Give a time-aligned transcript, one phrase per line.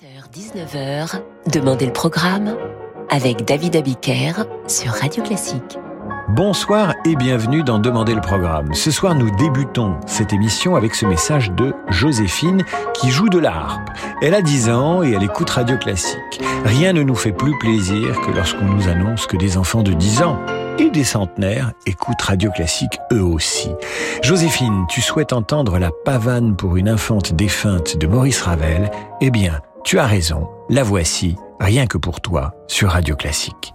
[0.00, 1.20] 18h-19h,
[1.52, 2.56] Demandez le programme
[3.10, 5.76] avec David Abiker sur Radio Classique.
[6.28, 8.72] Bonsoir et bienvenue dans Demandez le programme.
[8.74, 12.62] Ce soir, nous débutons cette émission avec ce message de Joséphine
[12.94, 13.90] qui joue de la harpe.
[14.22, 16.40] Elle a 10 ans et elle écoute Radio Classique.
[16.64, 20.22] Rien ne nous fait plus plaisir que lorsqu'on nous annonce que des enfants de 10
[20.22, 20.38] ans
[20.78, 23.70] et des centenaires écoutent Radio Classique eux aussi.
[24.22, 28.92] Joséphine, tu souhaites entendre la pavane pour une infante défunte de Maurice Ravel?
[29.20, 33.74] Eh bien, tu as raison, la voici, rien que pour toi, sur Radio Classique.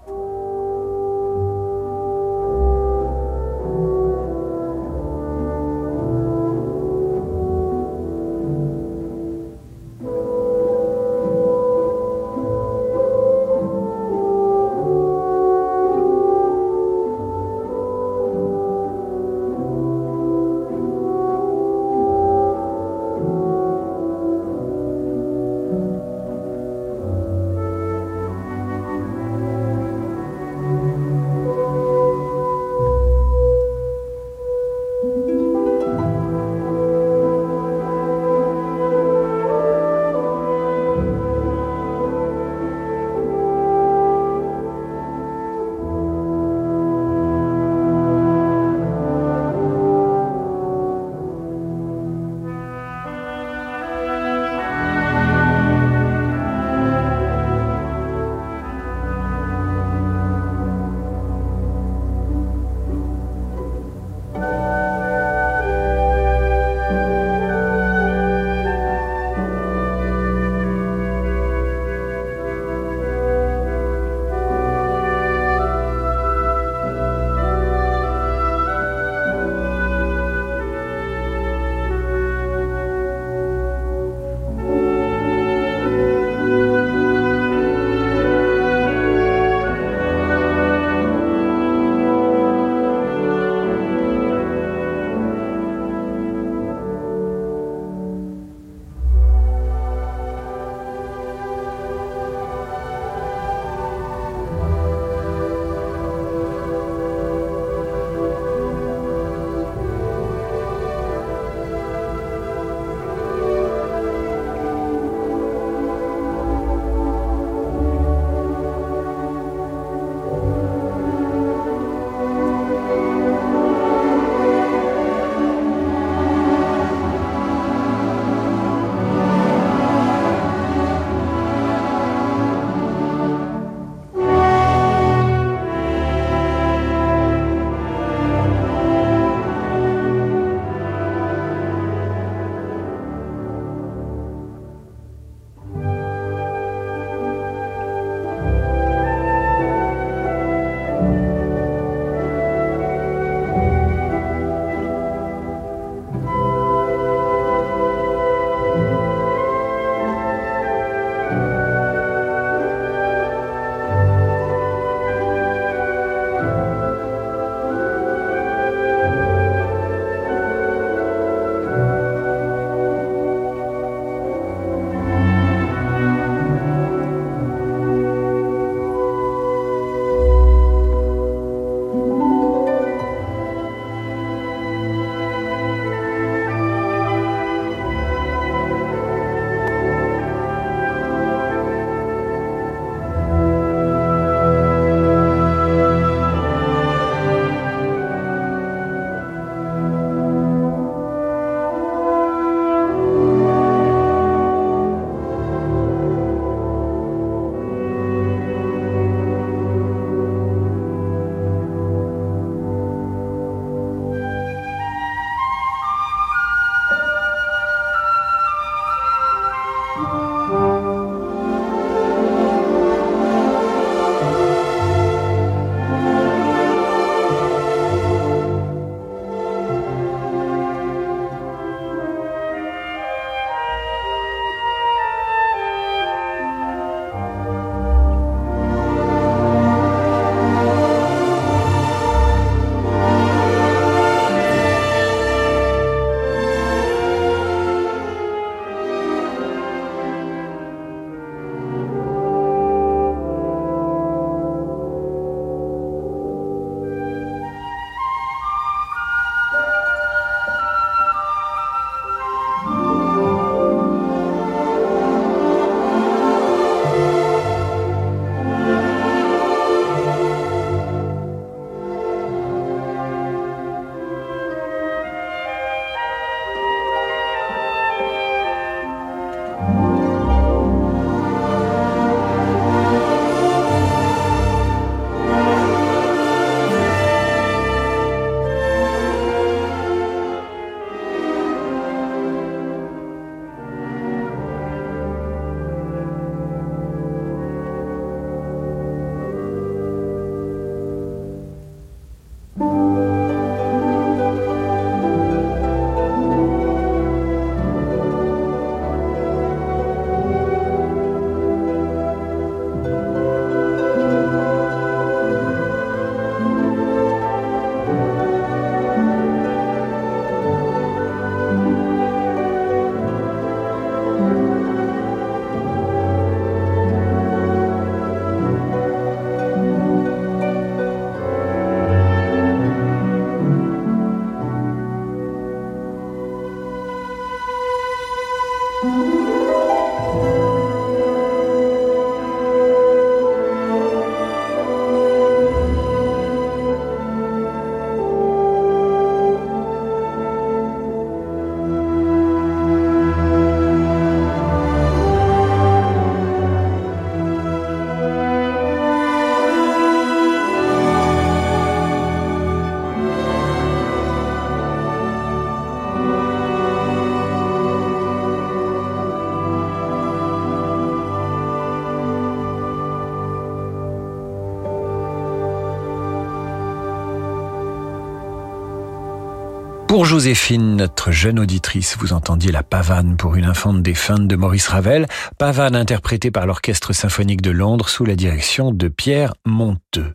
[379.94, 384.68] Pour Joséphine, notre jeune auditrice, vous entendiez la pavane pour une infante défunte de Maurice
[384.68, 385.06] Ravel,
[385.38, 390.12] pavane interprétée par l'Orchestre symphonique de Londres sous la direction de Pierre Monteux.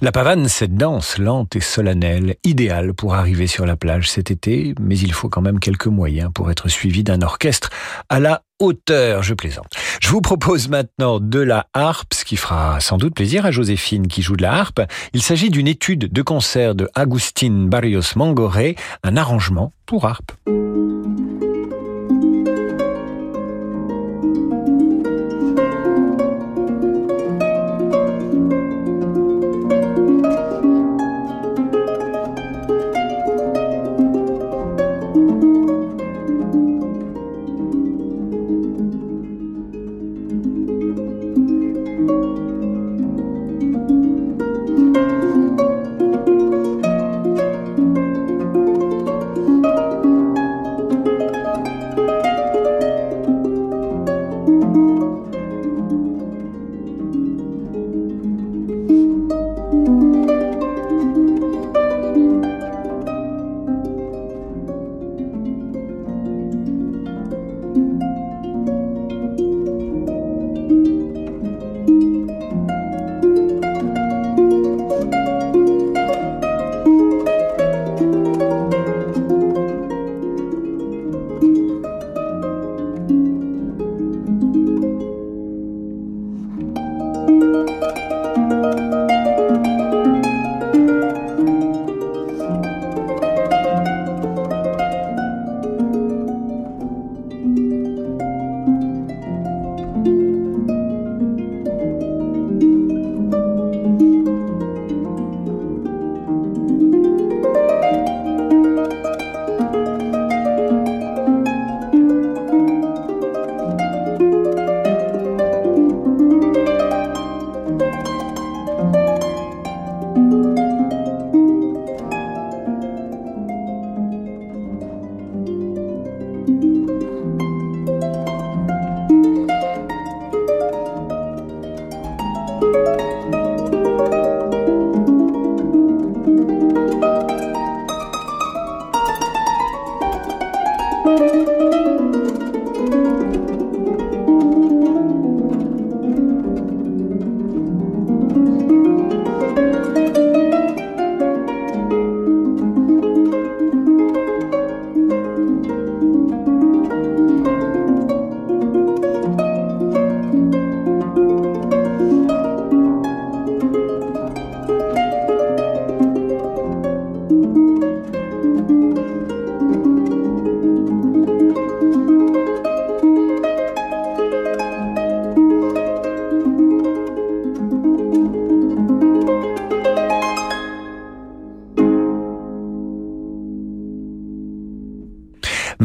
[0.00, 4.74] La pavane, cette danse lente et solennelle, idéale pour arriver sur la plage cet été,
[4.80, 7.68] mais il faut quand même quelques moyens pour être suivi d'un orchestre
[8.08, 9.72] à la hauteur, je plaisante.
[10.00, 14.08] Je vous propose maintenant de la harpe, ce qui fera sans doute plaisir à Joséphine
[14.08, 14.80] qui joue de la harpe.
[15.12, 20.32] Il s'agit d'une étude de concert de Agustin Barrios Mangoré, un arrangement pour harpe.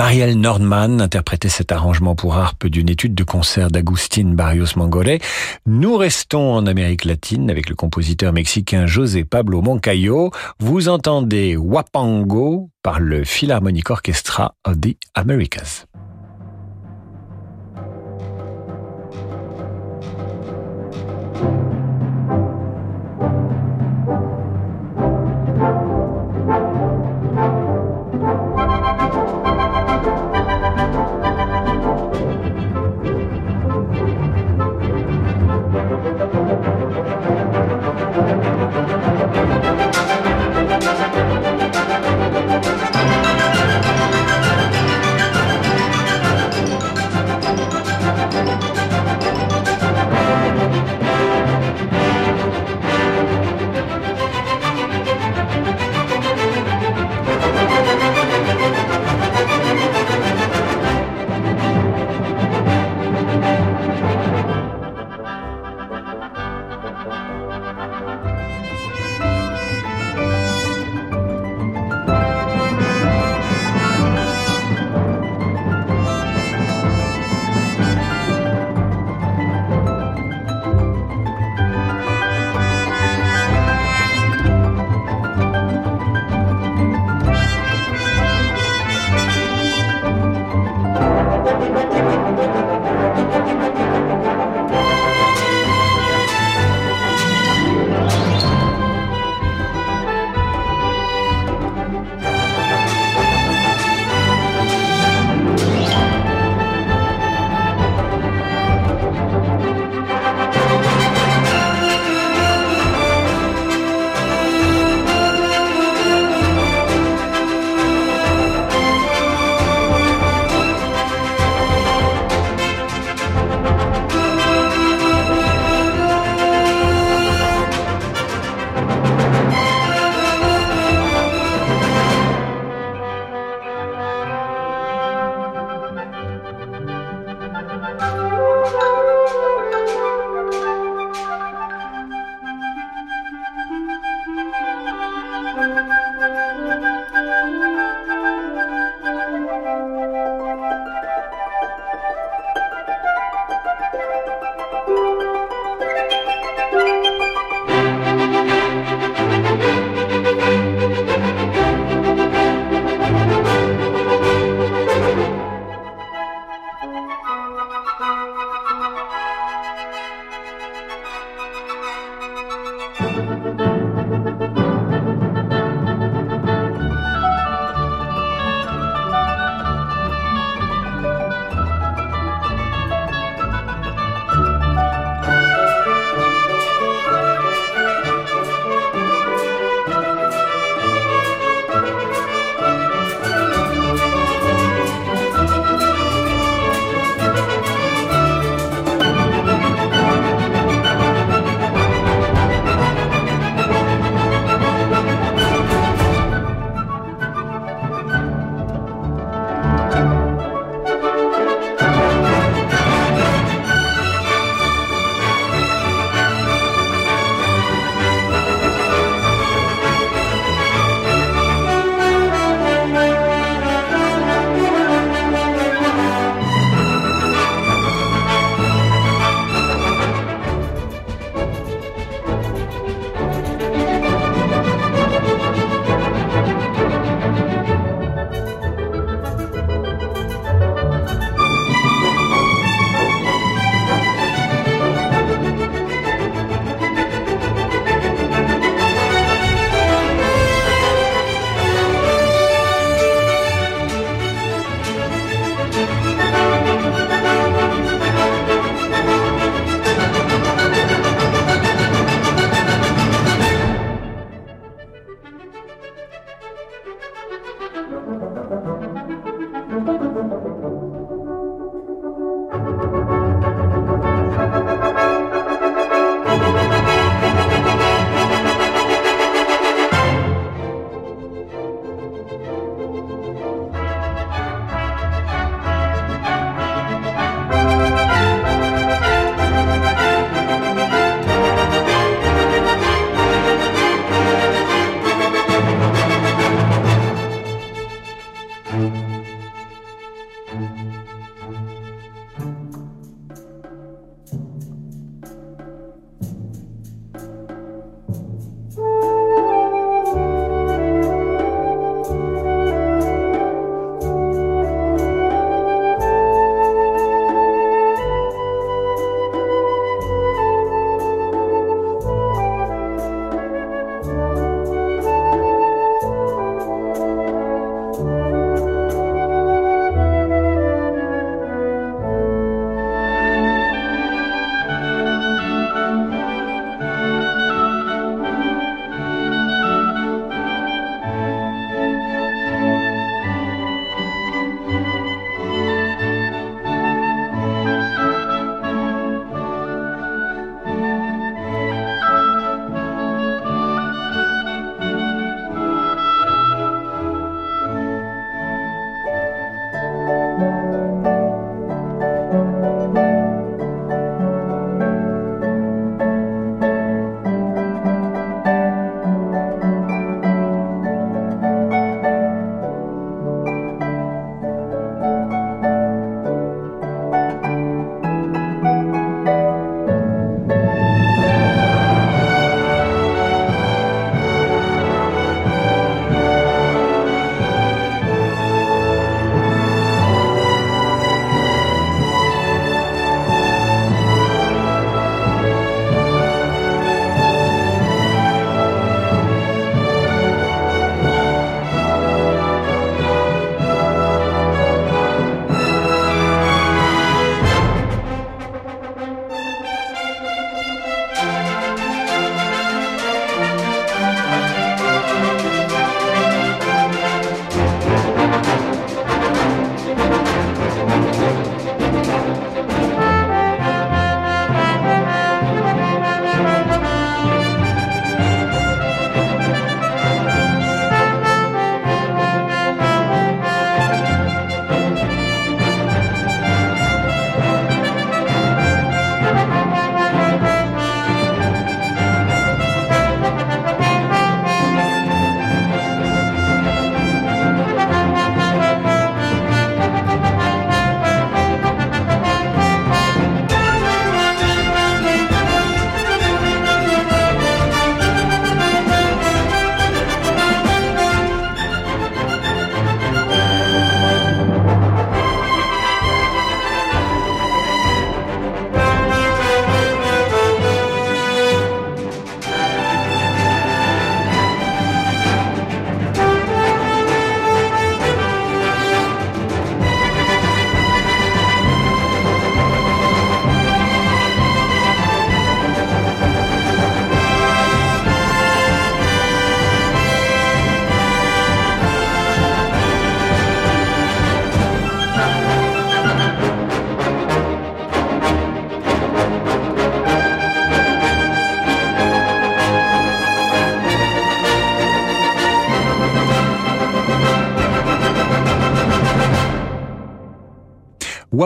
[0.03, 5.21] Marielle Nordman interprétait cet arrangement pour harpe d'une étude de concert d'Agustin Barrios Mangoré.
[5.65, 10.31] Nous restons en Amérique latine avec le compositeur mexicain José Pablo Moncayo.
[10.59, 15.85] Vous entendez Wapango par le Philharmonic Orchestra of the Americas.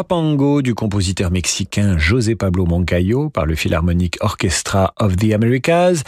[0.10, 6.04] Du compositeur mexicain José Pablo Moncayo par le Philharmonic Orchestra of the Americas,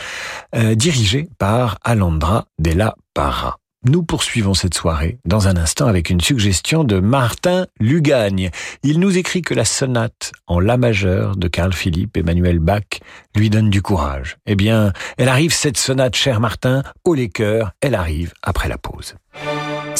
[0.56, 3.58] euh, dirigé par Alondra de la Parra.
[3.86, 8.52] Nous poursuivons cette soirée dans un instant avec une suggestion de Martin Lugagne.
[8.84, 13.02] Il nous écrit que la sonate en La majeur de Carl Philippe Emmanuel Bach
[13.36, 14.38] lui donne du courage.
[14.46, 18.78] Eh bien, elle arrive cette sonate, cher Martin, au les cœurs, elle arrive après la
[18.78, 19.16] pause.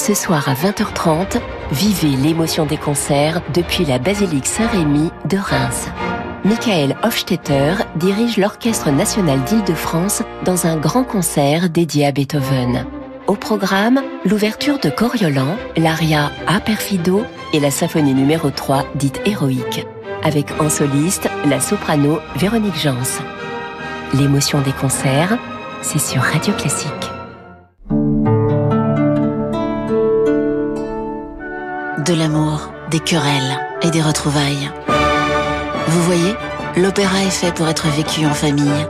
[0.02, 1.42] Ce soir à 20h30,
[1.74, 5.90] vivez l'émotion des concerts depuis la basilique Saint-Rémy de Reims.
[6.46, 12.86] Michael Hofstetter dirige l'Orchestre national d'Île-de-France dans un grand concert dédié à Beethoven.
[13.28, 19.86] Au programme, l'ouverture de Coriolan, l'aria A Perfido et la symphonie numéro 3 dite héroïque,
[20.24, 23.20] avec en soliste la soprano Véronique Jans.
[24.14, 25.38] L'émotion des concerts,
[25.82, 27.19] c'est sur Radio Classique.
[32.06, 34.70] De l'amour, des querelles et des retrouvailles.
[35.88, 36.34] Vous voyez,
[36.78, 38.88] l'opéra est fait pour être vécu en famille.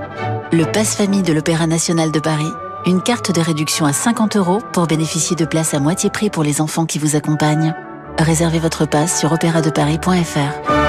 [0.52, 2.52] Le passe-famille de l'Opéra national de Paris
[2.86, 6.44] une carte de réduction à 50 euros pour bénéficier de places à moitié prix pour
[6.44, 7.76] les enfants qui vous accompagnent.
[8.18, 10.89] Réservez votre passe sur opéradeparis.fr.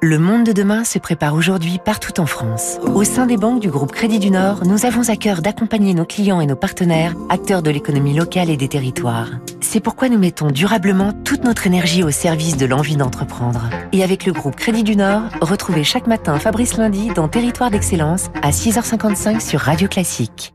[0.00, 2.78] Le monde de demain se prépare aujourd'hui partout en France.
[2.94, 6.04] Au sein des banques du groupe Crédit du Nord, nous avons à cœur d'accompagner nos
[6.04, 9.30] clients et nos partenaires, acteurs de l'économie locale et des territoires.
[9.60, 13.70] C'est pourquoi nous mettons durablement toute notre énergie au service de l'envie d'entreprendre.
[13.90, 18.30] Et avec le groupe Crédit du Nord, retrouvez chaque matin Fabrice Lundi dans Territoire d'Excellence
[18.40, 20.54] à 6h55 sur Radio Classique.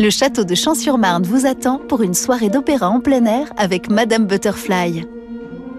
[0.00, 4.26] Le château de Champs-sur-Marne vous attend pour une soirée d'opéra en plein air avec Madame
[4.26, 5.06] Butterfly.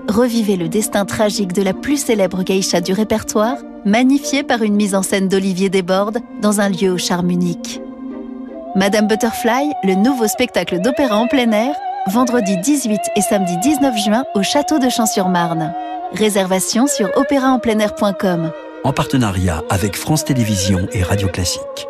[0.08, 4.94] Revivez le destin tragique de la plus célèbre geisha du répertoire, magnifié par une mise
[4.94, 7.82] en scène d'Olivier Desbordes dans un lieu au charme unique.
[8.76, 11.74] Madame Butterfly, le nouveau spectacle d'opéra en plein air,
[12.08, 15.74] vendredi 18 et samedi 19 juin au château de Champs-sur-Marne.
[16.14, 18.52] Réservation sur opéraenpleinair.com.
[18.84, 21.88] En partenariat avec France Télévisions et Radio Classique.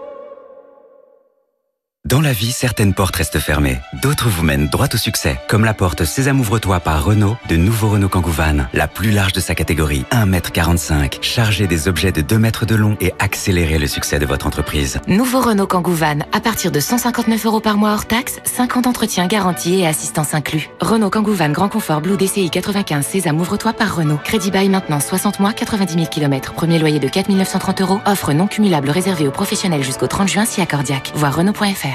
[2.06, 3.80] Dans la vie, certaines portes restent fermées.
[4.04, 5.40] D'autres vous mènent droit au succès.
[5.48, 8.68] Comme la porte Sésame ouvre-toi par Renault, de nouveau Renault Kangoo Van.
[8.74, 11.18] La plus large de sa catégorie, 1m45.
[11.24, 15.00] Chargez des objets de 2 mètres de long et accélérez le succès de votre entreprise.
[15.08, 19.26] Nouveau Renault Kangoo Van, à partir de 159 euros par mois hors taxe, 50 entretiens
[19.26, 20.70] garantis et assistance inclus.
[20.82, 24.20] Renault Kangoo Van Grand Confort Blue DCI 95 Sésame ouvre-toi par Renault.
[24.24, 26.54] Crédit bail maintenant 60 mois, 90 000 km.
[26.54, 28.00] Premier loyer de 4 930 euros.
[28.06, 31.12] Offre non cumulable réservée aux professionnels jusqu'au 30 juin si accordiaque.
[31.16, 31.95] Voir Renault.fr.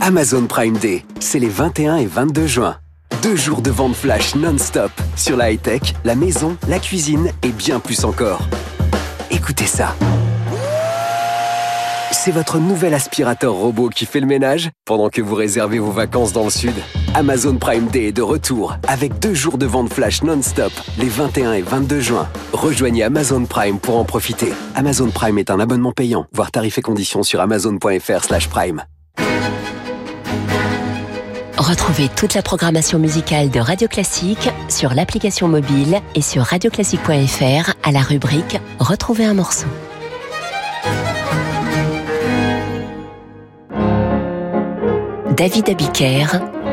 [0.00, 2.76] Amazon Prime Day, c'est les 21 et 22 juin.
[3.22, 7.80] Deux jours de vente flash non-stop sur la high-tech, la maison, la cuisine et bien
[7.80, 8.40] plus encore.
[9.30, 9.94] Écoutez ça.
[12.12, 16.32] C'est votre nouvel aspirateur robot qui fait le ménage pendant que vous réservez vos vacances
[16.32, 16.74] dans le sud.
[17.14, 21.54] Amazon Prime Day est de retour avec deux jours de vente flash non-stop les 21
[21.54, 22.28] et 22 juin.
[22.52, 24.52] Rejoignez Amazon Prime pour en profiter.
[24.76, 26.26] Amazon Prime est un abonnement payant.
[26.32, 28.84] Voir tarifs et conditions sur amazon.fr/prime.
[31.58, 37.92] Retrouvez toute la programmation musicale de Radio Classique sur l'application mobile et sur radioclassique.fr à
[37.92, 39.66] la rubrique Retrouver un morceau.
[45.36, 46.26] David Abiker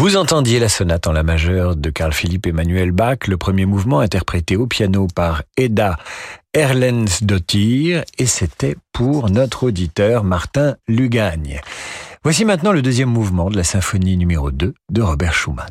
[0.00, 4.00] Vous entendiez la sonate en la majeure de Carl Philipp Emmanuel Bach, le premier mouvement
[4.00, 5.98] interprété au piano par Edda
[6.54, 11.60] Erlensdottir, et c'était pour notre auditeur Martin Lugagne.
[12.24, 15.68] Voici maintenant le deuxième mouvement de la symphonie numéro 2 de Robert Schumann.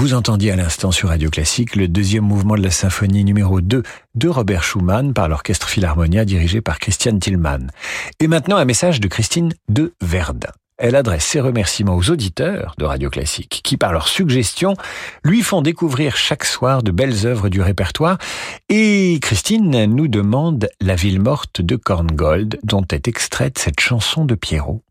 [0.00, 3.82] Vous entendiez à l'instant sur Radio Classique le deuxième mouvement de la symphonie numéro 2
[4.14, 7.70] de Robert Schumann par l'orchestre Philharmonia dirigé par Christian Tillmann.
[8.18, 10.48] Et maintenant un message de Christine de Verdun.
[10.78, 14.74] Elle adresse ses remerciements aux auditeurs de Radio Classique qui, par leurs suggestions,
[15.22, 18.16] lui font découvrir chaque soir de belles œuvres du répertoire.
[18.70, 24.34] Et Christine nous demande La ville morte de Korngold dont est extraite cette chanson de
[24.34, 24.82] Pierrot.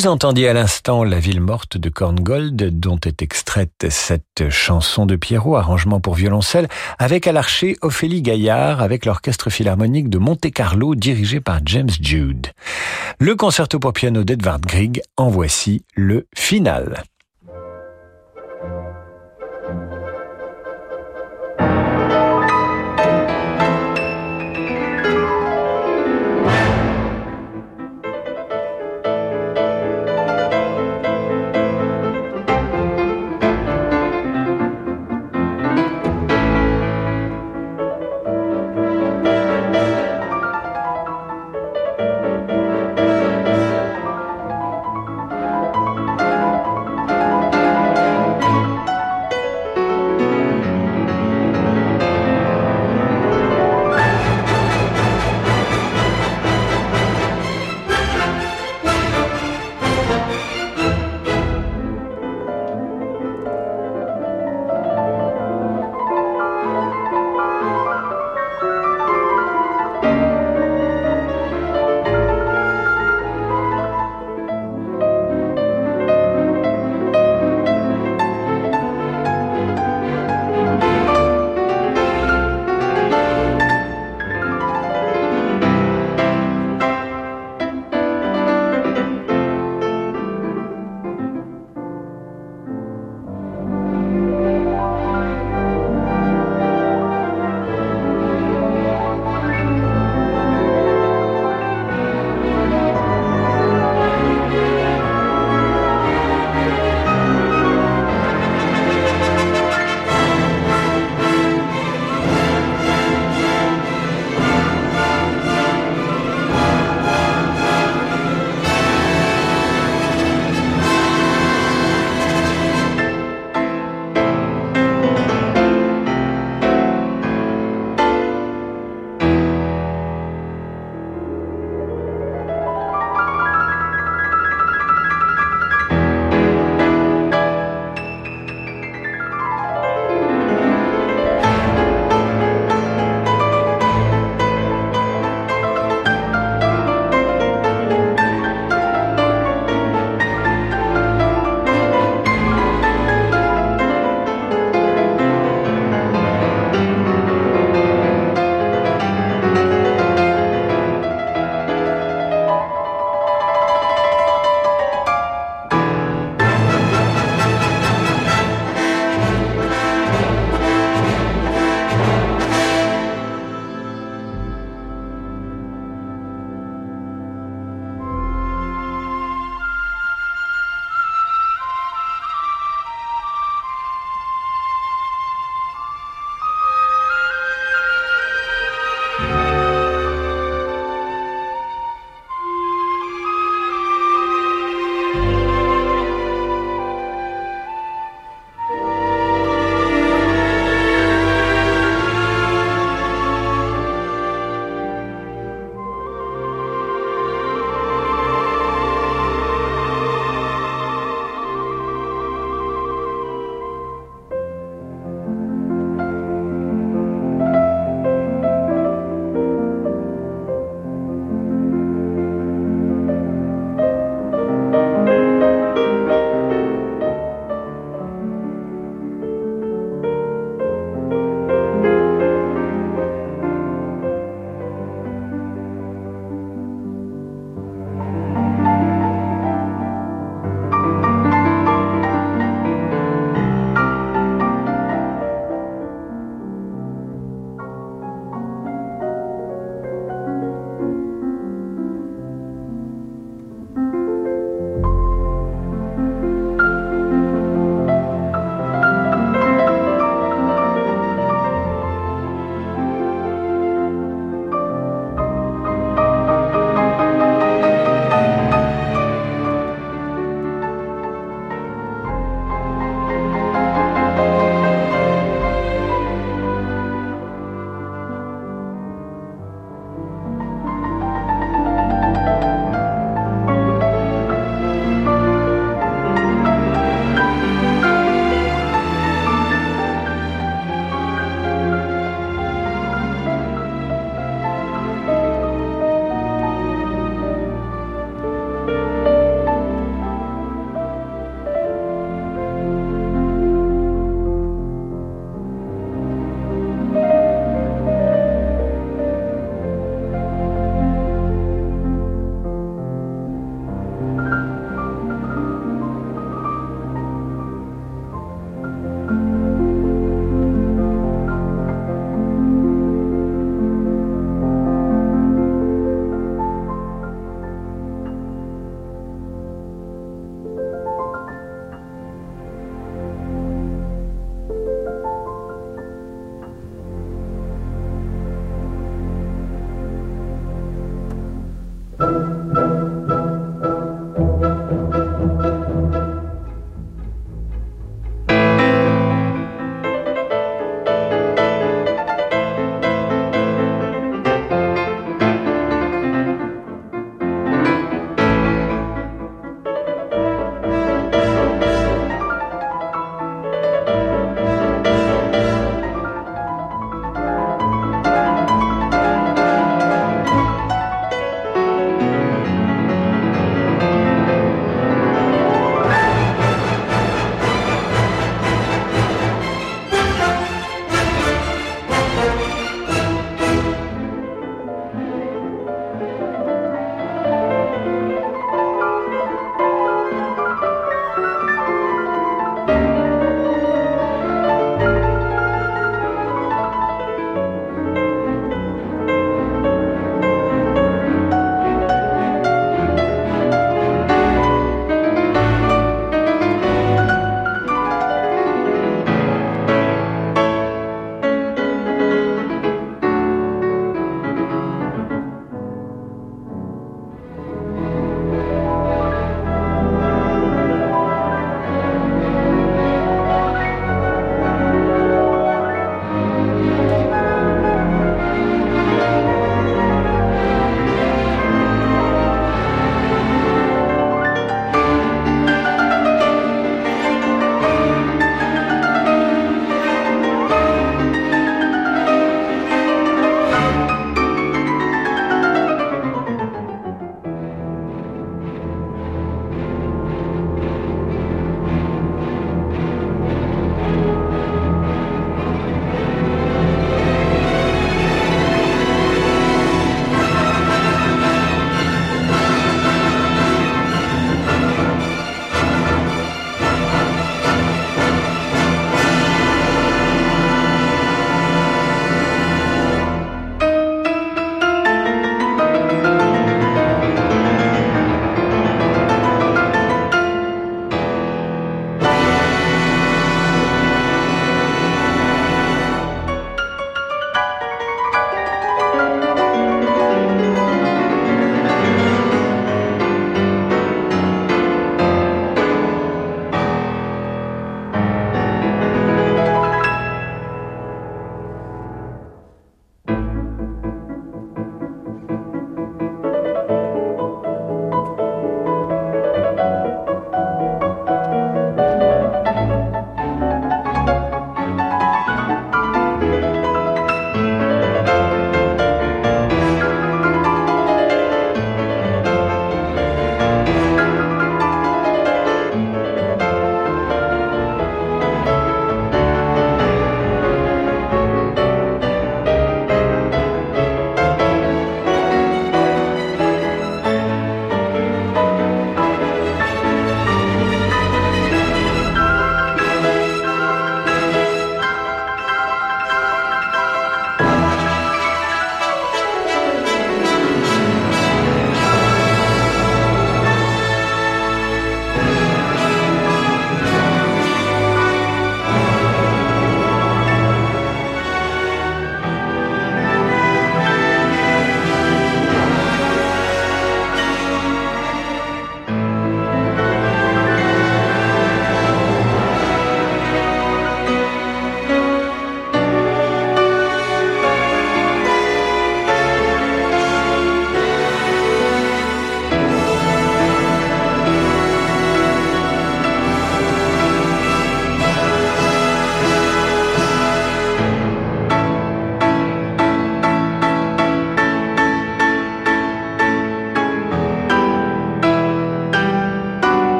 [0.00, 5.14] Vous entendiez à l'instant La ville morte de Korngold, dont est extraite cette chanson de
[5.14, 11.40] Pierrot, arrangement pour violoncelle, avec à l'archer Ophélie Gaillard, avec l'orchestre philharmonique de Monte-Carlo, dirigé
[11.40, 12.46] par James Jude.
[13.18, 17.02] Le concerto pour piano d'Edvard Grieg, en voici le final.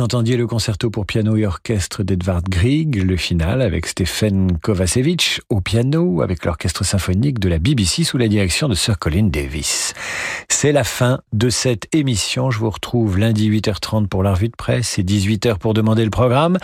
[0.00, 5.60] Entendiez le concerto pour piano et orchestre d'Edvard Grieg, le final avec Stephen Kovacevic au
[5.60, 9.94] piano avec l'orchestre symphonique de la BBC sous la direction de Sir Colin Davis.
[10.48, 12.50] C'est la fin de cette émission.
[12.50, 16.10] Je vous retrouve lundi 8h30 pour la revue de presse et 18h pour demander le
[16.10, 16.58] programme.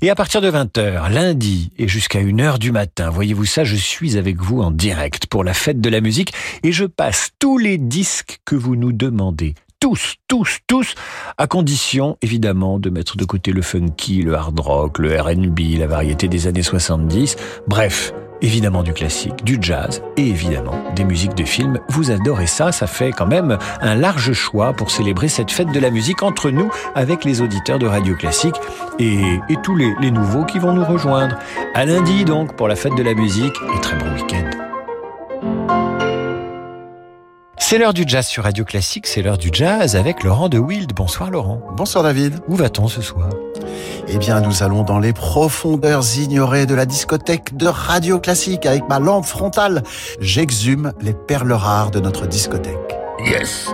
[0.00, 4.16] Et à partir de 20h, lundi et jusqu'à 1h du matin, voyez-vous ça, je suis
[4.16, 6.32] avec vous en direct pour la fête de la musique
[6.62, 10.94] et je passe tous les disques que vous nous demandez tous, tous, tous,
[11.36, 15.86] à condition évidemment de mettre de côté le funky, le hard rock, le RB, la
[15.86, 18.12] variété des années 70, bref,
[18.42, 21.78] évidemment du classique, du jazz et évidemment des musiques de films.
[21.88, 25.80] Vous adorez ça, ça fait quand même un large choix pour célébrer cette fête de
[25.80, 28.56] la musique entre nous avec les auditeurs de Radio Classique
[28.98, 31.36] et, et tous les, les nouveaux qui vont nous rejoindre.
[31.74, 35.77] À lundi donc pour la fête de la musique et très bon week-end.
[37.60, 40.92] C'est l'heure du jazz sur Radio Classique, c'est l'heure du jazz avec Laurent de Wild.
[40.94, 41.60] Bonsoir Laurent.
[41.76, 42.40] Bonsoir David.
[42.48, 43.28] Où va-t-on ce soir?
[44.08, 48.88] Eh bien, nous allons dans les profondeurs ignorées de la discothèque de Radio Classique avec
[48.88, 49.82] ma lampe frontale.
[50.20, 52.96] J'exhume les perles rares de notre discothèque.
[53.26, 53.68] Yes